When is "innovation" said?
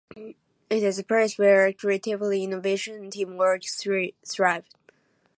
2.43-2.95